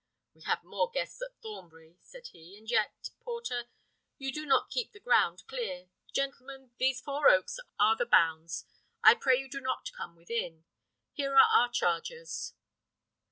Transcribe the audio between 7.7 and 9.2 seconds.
are the bounds; I